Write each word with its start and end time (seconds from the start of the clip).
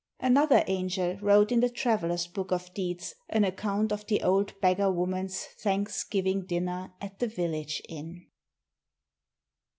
Another 0.19 0.63
angel 0.65 1.17
wrote 1.17 1.51
in 1.51 1.59
the 1.59 1.69
traveler's 1.69 2.25
book 2.25 2.51
of 2.51 2.73
deeds 2.73 3.13
an 3.29 3.43
account 3.43 3.91
of 3.93 4.07
the 4.07 4.23
old 4.23 4.59
beggar 4.59 4.91
woman's 4.91 5.43
Thanksgiving 5.61 6.43
dinner 6.47 6.91
at 6.99 7.19
the 7.19 7.27
village 7.27 7.83
inn. 7.87 8.25